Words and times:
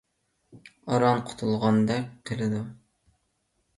ئاران 0.93 1.21
قۇتۇلغاندەك 1.29 2.09
قىلىدۇ. 2.31 2.63